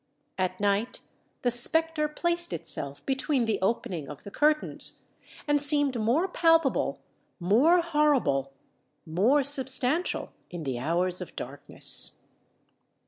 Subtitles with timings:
[0.39, 1.01] At night
[1.43, 5.03] the spectre placed itself between the opening of the curtains,
[5.47, 12.25] and seemed more palpable—more horrible—more substantial in the hours of darkness.